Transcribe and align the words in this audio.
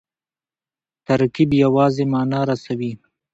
ترکیب 1.05 1.49
یوازي 1.63 2.05
مانا 2.11 2.41
رسوي. 2.49 2.91